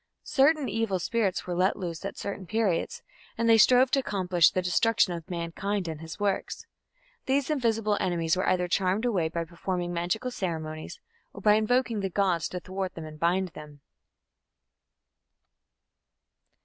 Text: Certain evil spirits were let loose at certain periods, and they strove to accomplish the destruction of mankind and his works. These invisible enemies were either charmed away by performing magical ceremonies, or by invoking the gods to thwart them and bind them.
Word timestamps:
Certain 0.23 0.67
evil 0.67 0.97
spirits 0.97 1.45
were 1.45 1.53
let 1.53 1.77
loose 1.77 2.03
at 2.03 2.17
certain 2.17 2.47
periods, 2.47 3.03
and 3.37 3.47
they 3.47 3.55
strove 3.59 3.91
to 3.91 3.99
accomplish 3.99 4.49
the 4.49 4.59
destruction 4.59 5.13
of 5.13 5.29
mankind 5.29 5.87
and 5.87 6.01
his 6.01 6.19
works. 6.19 6.65
These 7.27 7.51
invisible 7.51 7.97
enemies 7.99 8.35
were 8.35 8.49
either 8.49 8.67
charmed 8.67 9.05
away 9.05 9.29
by 9.29 9.45
performing 9.45 9.93
magical 9.93 10.31
ceremonies, 10.31 10.99
or 11.33 11.41
by 11.41 11.53
invoking 11.53 11.99
the 11.99 12.09
gods 12.09 12.49
to 12.49 12.59
thwart 12.59 12.95
them 12.95 13.05
and 13.05 13.19
bind 13.19 13.49
them. 13.49 13.81